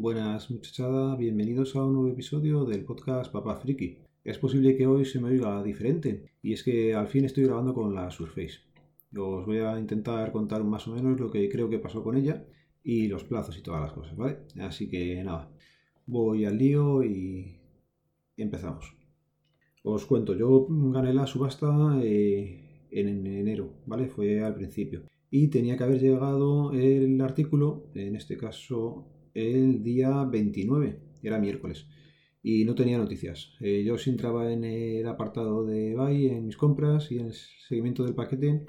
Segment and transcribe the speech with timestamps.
[0.00, 3.98] Buenas muchachada, bienvenidos a un nuevo episodio del podcast Papá Friki.
[4.22, 7.74] Es posible que hoy se me oiga diferente, y es que al fin estoy grabando
[7.74, 8.60] con la Surface.
[9.16, 12.46] Os voy a intentar contar más o menos lo que creo que pasó con ella
[12.84, 14.38] y los plazos y todas las cosas, ¿vale?
[14.60, 15.50] Así que nada,
[16.06, 17.56] voy al lío y
[18.36, 18.94] empezamos.
[19.82, 24.06] Os cuento, yo gané la subasta eh, en enero, ¿vale?
[24.06, 25.02] Fue al principio.
[25.28, 31.86] Y tenía que haber llegado el artículo, en este caso el día 29, era miércoles,
[32.42, 33.52] y no tenía noticias.
[33.60, 37.34] Eh, yo sí entraba en el apartado de Buy, en mis compras y en el
[37.34, 38.64] seguimiento del paquete,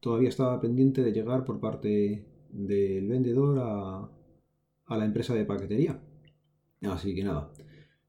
[0.00, 4.10] todavía estaba pendiente de llegar por parte del vendedor a,
[4.86, 6.02] a la empresa de paquetería.
[6.82, 7.52] Así que nada,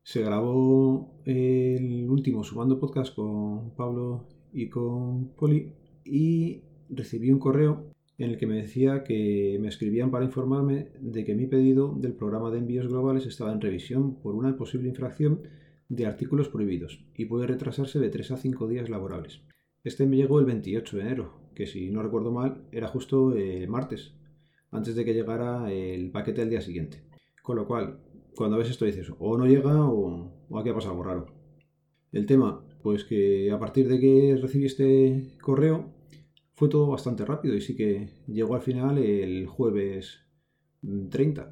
[0.04, 7.92] se grabó el último sumando podcast con Pablo y con Poli y recibí un correo
[8.24, 12.14] en el que me decía que me escribían para informarme de que mi pedido del
[12.14, 15.42] programa de envíos globales estaba en revisión por una posible infracción
[15.90, 19.42] de artículos prohibidos y puede retrasarse de 3 a 5 días laborables.
[19.84, 23.68] Este me llegó el 28 de enero, que si no recuerdo mal era justo el
[23.68, 24.14] martes,
[24.70, 27.04] antes de que llegara el paquete al día siguiente.
[27.42, 28.02] Con lo cual,
[28.36, 31.26] cuando ves esto dices, o no llega o, o aquí ha pasado algo raro.
[32.12, 36.01] El tema, pues que a partir de que recibí este correo,
[36.62, 40.20] fue todo bastante rápido y sí que llegó al final el jueves
[41.10, 41.46] 30.
[41.46, 41.48] Mm,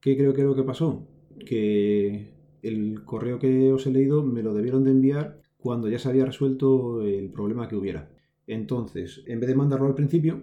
[0.00, 1.06] ¿Qué creo que es lo que pasó?
[1.46, 6.08] Que el correo que os he leído me lo debieron de enviar cuando ya se
[6.08, 8.10] había resuelto el problema que hubiera.
[8.48, 10.42] Entonces, en vez de mandarlo al principio,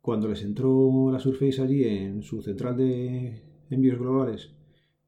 [0.00, 4.52] cuando les entró la Surface allí en su central de envíos globales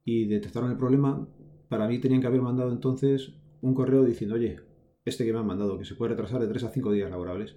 [0.04, 1.28] y detectaron el problema,
[1.68, 4.56] para mí tenían que haber mandado entonces un correo diciendo, oye,
[5.04, 7.54] este que me han mandado, que se puede retrasar de 3 a 5 días laborables.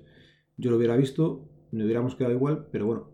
[0.58, 3.08] Yo lo hubiera visto, me hubiéramos quedado igual, pero bueno,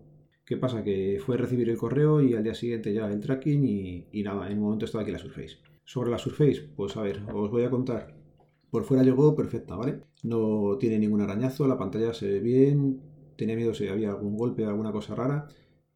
[0.45, 0.83] ¿qué pasa?
[0.83, 3.65] Que fue recibir el correo y al día siguiente ya el tracking
[4.11, 5.57] y, nada, en un momento estaba aquí la Surface.
[5.85, 8.13] Sobre la Surface, pues a ver, os voy a contar.
[8.69, 10.01] Por fuera llegó perfecta, ¿vale?
[10.23, 13.01] No tiene ningún arañazo, la pantalla se ve bien,
[13.37, 15.47] tenía miedo si había algún golpe, alguna cosa rara.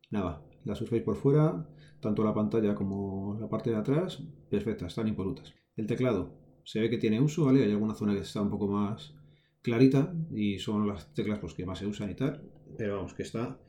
[0.10, 1.68] Nada, la Surface por fuera,
[2.00, 5.54] tanto la pantalla como la parte de atrás, perfecta, están impolutas.
[5.76, 6.32] El teclado,
[6.64, 7.64] se ve que tiene uso, ¿vale?
[7.64, 9.14] Hay alguna zona que está un poco más
[9.64, 12.44] clarita y son las teclas pues, que más se usan y tal,
[12.78, 13.60] pero vamos, que está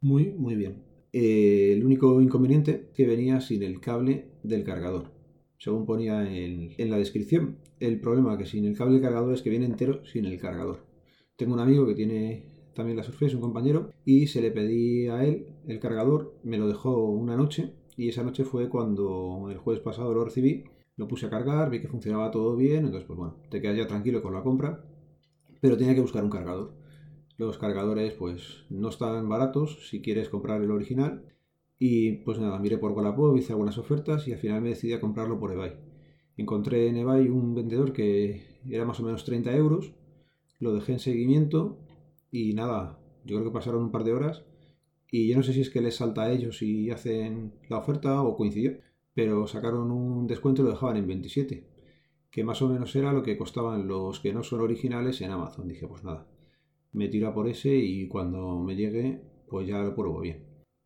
[0.00, 0.82] muy, muy bien.
[1.12, 5.12] Eh, el único inconveniente que venía sin el cable del cargador,
[5.58, 7.58] según ponía en, la descripción.
[7.78, 10.86] El problema que sin el cable del cargador es que viene entero sin el cargador.
[11.36, 15.24] Tengo un amigo que tiene también la Surface, un compañero, y se le pedí a
[15.24, 19.82] él el cargador, me lo dejó una noche y esa noche fue cuando el jueves
[19.82, 20.64] pasado lo recibí,
[20.96, 23.86] lo puse a cargar, vi que funcionaba todo bien, entonces pues bueno, te quedas ya
[23.86, 24.84] tranquilo con la compra
[25.64, 26.74] pero tenía que buscar un cargador.
[27.38, 31.24] Los cargadores pues no están baratos si quieres comprar el original
[31.78, 35.00] y pues nada, miré por Wallapop, hice algunas ofertas y al final me decidí a
[35.00, 35.72] comprarlo por eBay.
[36.36, 39.94] Encontré en eBay un vendedor que era más o menos 30 euros,
[40.60, 41.78] lo dejé en seguimiento
[42.30, 44.44] y nada, yo creo que pasaron un par de horas
[45.10, 48.20] y yo no sé si es que les salta a ellos y hacen la oferta
[48.20, 48.76] o coincidió,
[49.14, 51.73] pero sacaron un descuento y lo dejaban en 27
[52.34, 55.68] que más o menos era lo que costaban los que no son originales en Amazon.
[55.68, 56.26] Dije, pues nada,
[56.90, 60.42] me tiro a por ese y cuando me llegue, pues ya lo pruebo bien.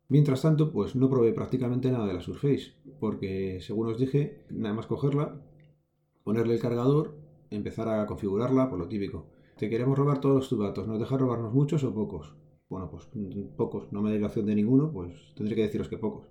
[0.09, 4.75] Mientras tanto, pues no probé prácticamente nada de la Surface, porque según os dije, nada
[4.75, 5.41] más cogerla,
[6.23, 7.17] ponerle el cargador,
[7.49, 9.25] empezar a configurarla, por lo típico.
[9.57, 12.35] Te queremos robar todos tus datos, ¿nos deja robarnos muchos o pocos?
[12.69, 13.09] Bueno, pues
[13.57, 16.27] pocos, no me da la opción de ninguno, pues tendré que deciros que pocos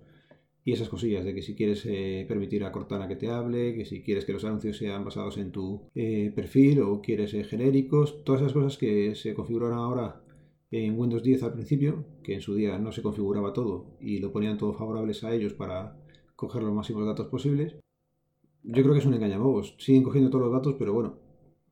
[0.69, 3.87] y esas cosillas de que si quieres eh, permitir a Cortana que te hable, que
[3.87, 8.23] si quieres que los anuncios sean basados en tu eh, perfil o quieres eh, genéricos,
[8.23, 10.23] todas esas cosas que se configuran ahora
[10.71, 14.31] en Windows 10 al principio, que en su día no se configuraba todo y lo
[14.31, 15.97] ponían todo favorables a ellos para
[16.37, 17.75] coger los máximos datos posibles.
[18.63, 19.75] Yo creo que es un engañabobos.
[19.79, 21.19] Siguen cogiendo todos los datos, pero bueno,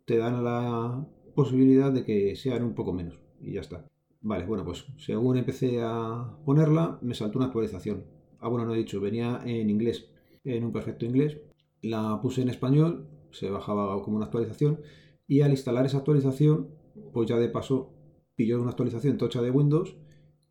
[0.06, 3.84] te dan la posibilidad de que sean un poco menos y ya está.
[4.22, 8.15] Vale, bueno, pues según empecé a ponerla, me saltó una actualización
[8.46, 10.08] Ah, bueno, no he dicho, venía en inglés,
[10.44, 11.36] en un perfecto inglés.
[11.82, 14.82] La puse en español, se bajaba como una actualización.
[15.26, 16.68] Y al instalar esa actualización,
[17.12, 17.92] pues ya de paso
[18.36, 19.96] pilló una actualización tocha de Windows.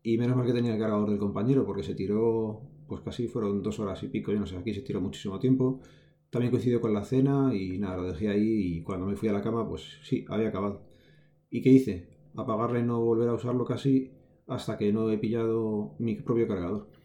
[0.02, 3.62] Y menos mal que tenía el cargador del compañero, porque se tiró, pues casi fueron
[3.62, 5.80] dos horas y pico, yo no sé, aquí se tiró muchísimo tiempo.
[6.28, 9.32] También coincidió con la cena y nada, lo dejé ahí y cuando me fui a
[9.32, 10.82] la cama, pues sí, había acabado.
[11.48, 12.10] ¿Y qué hice?
[12.34, 14.12] Apagarle y no volver a usarlo casi
[14.48, 16.95] hasta que no he pillado mi propio cargador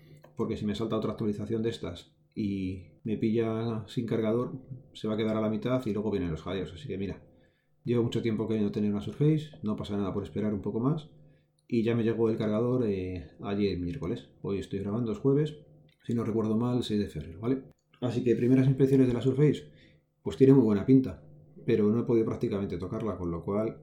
[0.41, 4.53] porque si me salta otra actualización de estas y me pilla sin cargador,
[4.91, 6.73] se va a quedar a la mitad y luego vienen los jaleos.
[6.73, 7.21] Así que mira,
[7.83, 11.11] llevo mucho tiempo queriendo tener una Surface, no pasa nada por esperar un poco más.
[11.67, 14.29] Y ya me llegó el cargador eh, ayer miércoles.
[14.41, 15.59] Hoy estoy grabando, es jueves.
[16.01, 17.61] si no recuerdo mal, el 6 de febrero, ¿vale?
[17.99, 19.69] Así que primeras impresiones de la Surface,
[20.23, 21.21] pues tiene muy buena pinta,
[21.67, 23.77] pero no he podido prácticamente tocarla, con lo cual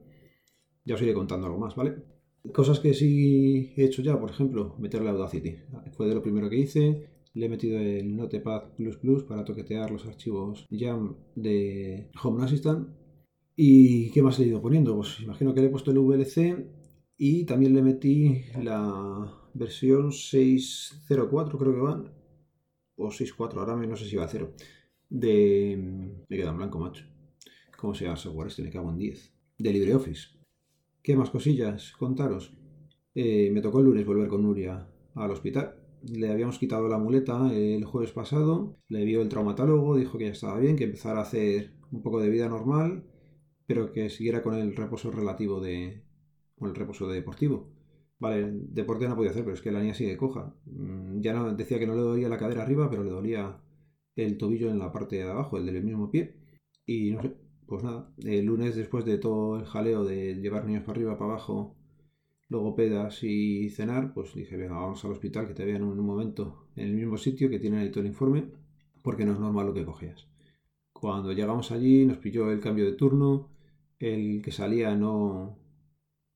[0.83, 2.18] ya os iré contando algo más, ¿vale?
[2.53, 5.57] Cosas que sí he hecho ya, por ejemplo, meterle Audacity.
[5.91, 7.09] Fue de lo primero que hice.
[7.33, 8.63] Le he metido el Notepad
[9.27, 12.89] para toquetear los archivos Jam de Home Assistant.
[13.55, 14.95] ¿Y qué más he ido poniendo?
[14.95, 16.65] Pues imagino que le he puesto el VLC
[17.17, 22.13] y también le metí la versión 6.04, creo que van.
[22.95, 24.53] O 6.4, ahora no sé si va a 0.
[25.09, 25.77] De.
[26.29, 27.05] Me queda en blanco, macho.
[27.77, 28.63] ¿Cómo se llama software este?
[28.63, 29.33] Me cago en 10.
[29.57, 30.38] De LibreOffice.
[31.09, 31.93] ¿Qué más cosillas?
[31.97, 32.55] Contaros.
[33.15, 35.73] Eh, me tocó el lunes volver con Nuria al hospital.
[36.03, 40.33] Le habíamos quitado la muleta el jueves pasado, le vio el traumatólogo, dijo que ya
[40.33, 43.05] estaba bien, que empezara a hacer un poco de vida normal,
[43.65, 46.03] pero que siguiera con el reposo relativo de.
[46.59, 47.73] con el reposo deportivo.
[48.19, 50.53] Vale, deporte no podía hacer, pero es que la niña sigue coja.
[50.65, 53.59] Mm, ya no, decía que no le dolía la cadera arriba, pero le dolía
[54.15, 56.35] el tobillo en la parte de abajo, el del mismo pie.
[56.85, 57.35] Y no sé,
[57.69, 61.31] pues nada, el lunes después de todo el jaleo de llevar niños para arriba, para
[61.33, 61.75] abajo,
[62.49, 66.05] luego pedas y cenar, pues dije, venga, vamos al hospital que te vean en un
[66.05, 68.51] momento en el mismo sitio que tienen ahí todo el informe,
[69.03, 70.27] porque no es normal lo que cogías.
[70.93, 73.49] Cuando llegamos allí nos pilló el cambio de turno,
[73.99, 75.59] el que salía no...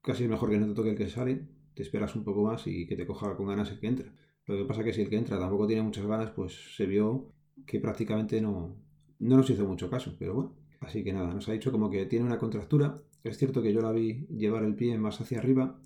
[0.01, 2.67] casi es mejor que no te toque el que sale, te esperas un poco más
[2.67, 4.13] y que te coja con ganas el que entra.
[4.45, 6.85] Lo que pasa es que si el que entra tampoco tiene muchas ganas, pues se
[6.85, 7.33] vio
[7.65, 8.77] que prácticamente no,
[9.19, 12.05] no nos hizo mucho caso, pero bueno Así que nada, nos ha dicho como que
[12.05, 13.01] tiene una contractura.
[13.23, 15.79] Es cierto que yo la vi llevar el pie más hacia arriba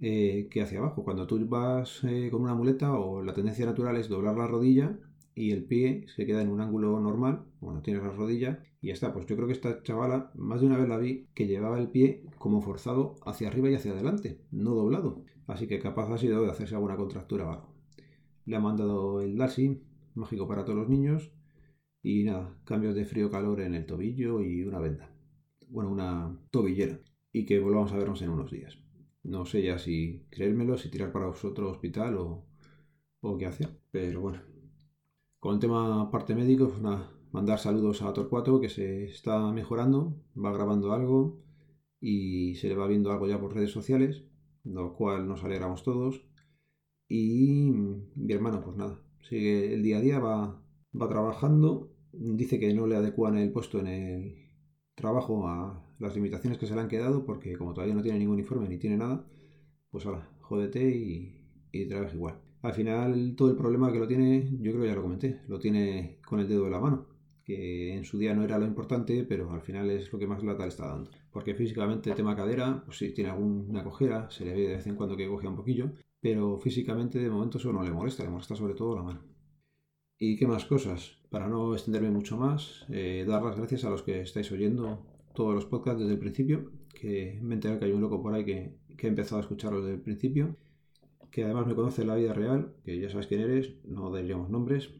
[0.00, 1.04] eh, que hacia abajo.
[1.04, 4.98] Cuando tú vas eh, con una muleta o la tendencia natural es doblar la rodilla
[5.34, 8.94] y el pie se queda en un ángulo normal, cuando tienes la rodilla y ya
[8.94, 9.12] está.
[9.12, 11.88] Pues yo creo que esta chavala, más de una vez la vi que llevaba el
[11.88, 15.22] pie como forzado hacia arriba y hacia adelante, no doblado.
[15.46, 17.72] Así que capaz ha sido de hacerse alguna contractura abajo.
[18.46, 19.80] Le ha mandado el Darcy,
[20.14, 21.30] mágico para todos los niños,
[22.02, 25.14] y nada, cambios de frío-calor en el tobillo y una venda.
[25.68, 27.00] Bueno, una tobillera.
[27.32, 28.78] Y que volvamos a vernos en unos días.
[29.22, 32.44] No sé ya si creérmelo, si tirar para otro hospital o,
[33.20, 33.80] o qué hacer.
[33.90, 34.42] Pero bueno.
[35.38, 40.16] Con el tema parte médico, pues nada, mandar saludos a Torcuato que se está mejorando,
[40.36, 41.42] va grabando algo
[42.00, 44.24] y se le va viendo algo ya por redes sociales,
[44.64, 46.24] lo cual nos alegramos todos.
[47.08, 47.70] Y
[48.14, 50.62] mi hermano, pues nada, sigue el día a día, va,
[51.00, 54.34] va trabajando dice que no le adecuan el puesto en el
[54.94, 58.38] trabajo a las limitaciones que se le han quedado porque como todavía no tiene ningún
[58.38, 59.26] informe ni tiene nada,
[59.90, 61.42] pues ahora, jódete y,
[61.72, 62.40] y trabaja igual.
[62.62, 65.58] Al final todo el problema que lo tiene, yo creo que ya lo comenté, lo
[65.58, 67.08] tiene con el dedo de la mano,
[67.44, 70.42] que en su día no era lo importante, pero al final es lo que más
[70.44, 71.10] lata le está dando.
[71.30, 74.94] Porque físicamente tema cadera, pues si tiene alguna cojera, se le ve de vez en
[74.94, 78.54] cuando que coge un poquillo, pero físicamente de momento eso no le molesta, le molesta
[78.54, 79.31] sobre todo la mano.
[80.24, 81.18] ¿Y qué más cosas?
[81.30, 85.04] Para no extenderme mucho más, eh, dar las gracias a los que estáis oyendo
[85.34, 88.44] todos los podcasts desde el principio, que me enteré que hay un loco por ahí
[88.44, 90.56] que, que ha empezado a escucharlos desde el principio,
[91.32, 94.90] que además me conoce la vida real, que ya sabes quién eres, no diríamos nombres.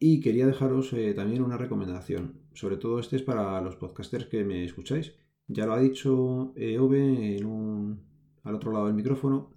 [0.00, 4.42] Y quería dejaros eh, también una recomendación, sobre todo este es para los podcasters que
[4.42, 5.14] me escucháis.
[5.46, 8.00] Ya lo ha dicho eh, Ove en un,
[8.42, 9.52] al otro lado del micrófono,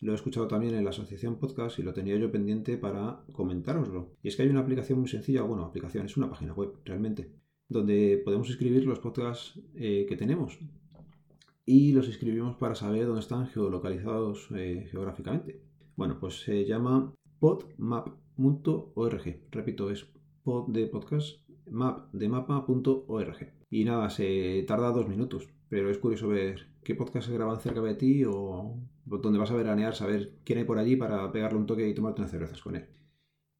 [0.00, 4.12] lo he escuchado también en la asociación podcast y lo tenía yo pendiente para comentároslo.
[4.22, 7.32] Y es que hay una aplicación muy sencilla, bueno, aplicación, es una página web realmente,
[7.68, 10.58] donde podemos escribir los podcasts eh, que tenemos.
[11.64, 15.60] Y los escribimos para saber dónde están geolocalizados eh, geográficamente.
[15.96, 18.20] Bueno, pues se llama podmap.org.
[19.50, 20.06] Repito, es
[20.44, 21.40] pod de podcast,
[21.70, 23.52] map de.
[23.70, 27.82] Y nada, se tarda dos minutos, pero es curioso ver qué podcast se graban cerca
[27.82, 28.78] de ti o
[29.08, 32.20] donde vas a veranear, saber quién hay por allí para pegarle un toque y tomarte
[32.20, 32.86] unas cervezas con él.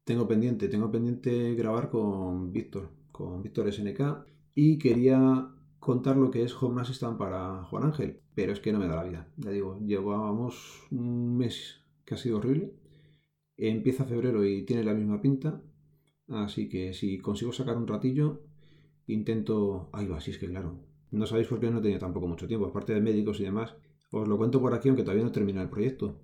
[0.03, 4.25] Tengo pendiente, tengo pendiente grabar con Víctor, con Víctor SNK
[4.55, 8.79] y quería contar lo que es Home Assistant para Juan Ángel, pero es que no
[8.79, 9.27] me da la vida.
[9.37, 12.73] Ya digo, llevábamos un mes que ha sido horrible.
[13.57, 15.61] Empieza febrero y tiene la misma pinta,
[16.29, 18.41] así que si consigo sacar un ratillo,
[19.07, 19.89] intento...
[19.91, 20.79] Ahí va, sí es que claro.
[21.11, 23.75] No sabéis por qué no tenía tampoco mucho tiempo, aparte de médicos y demás
[24.11, 26.19] os lo cuento por aquí, aunque todavía no termina el proyecto.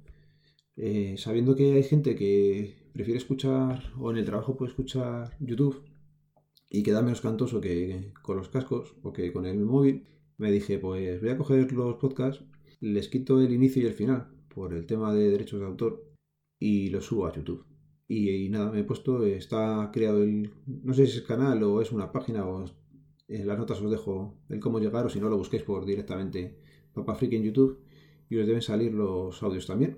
[0.77, 5.83] Eh, sabiendo que hay gente que prefiere escuchar, o en el trabajo puede escuchar YouTube,
[6.69, 10.79] y queda menos cantoso que con los cascos o que con el móvil, me dije,
[10.79, 12.43] pues voy a coger los podcasts,
[12.81, 16.03] les quito el inicio y el final por el tema de derechos de autor
[16.59, 17.65] y los subo a YouTube.
[18.07, 21.91] Y, nada, me he puesto, está creado el, no sé si es canal o es
[21.91, 22.65] una página o
[23.27, 26.59] en las notas os dejo el cómo llegar o si no lo busquéis por directamente
[27.03, 27.79] Freak en YouTube
[28.29, 29.97] y os deben salir los audios también.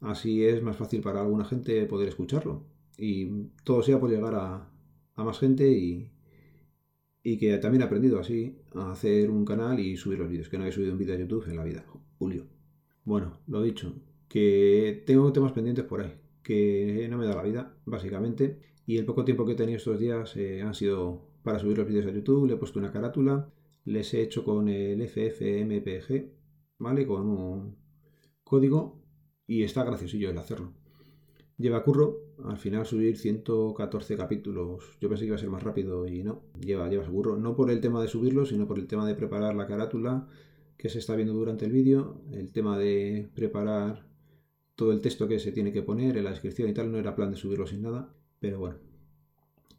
[0.00, 2.66] Así es más fácil para alguna gente poder escucharlo.
[2.98, 4.70] y todo sea por llegar a,
[5.16, 6.10] más gente y,
[7.38, 10.72] que también aprendido así a hacer un canal y subir los vídeos, que no he
[10.72, 11.84] subido un vídeo a YouTube en la vida,
[12.18, 12.46] Julio.
[13.04, 13.94] Bueno, lo dicho,
[14.28, 19.06] que tengo temas pendientes por ahí, que no me da la vida, básicamente, y el
[19.06, 22.10] poco tiempo que he tenido estos días eh, han sido para subir los vídeos a
[22.10, 23.50] YouTube, le he puesto una carátula,
[23.84, 26.32] les he hecho con el FFmpg,
[26.78, 27.06] ¿vale?
[27.06, 27.76] Con un
[28.42, 29.02] código
[29.46, 30.72] y está graciosillo el hacerlo.
[31.56, 36.06] Lleva curro, al final subir 114 capítulos, yo pensé que iba a ser más rápido
[36.06, 38.88] y no, lleva, lleva su curro, no por el tema de subirlo, sino por el
[38.88, 40.28] tema de preparar la carátula
[40.76, 44.08] que se está viendo durante el vídeo, el tema de preparar
[44.74, 47.14] todo el texto que se tiene que poner en la descripción y tal, no era
[47.14, 48.78] plan de subirlo sin nada, pero bueno,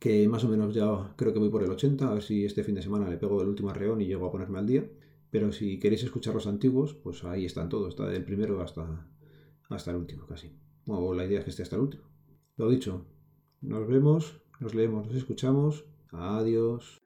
[0.06, 2.64] que más o menos ya creo que voy por el 80, a ver si este
[2.64, 4.88] fin de semana le pego el último arreón y llego a ponerme al día.
[5.32, 9.10] Pero si queréis escuchar los antiguos, pues ahí están todos, está del primero hasta,
[9.68, 10.52] hasta el último casi.
[10.86, 12.04] O la idea es que esté hasta el último.
[12.56, 13.04] Lo dicho,
[13.62, 15.86] nos vemos, nos leemos, nos escuchamos.
[16.12, 17.05] Adiós.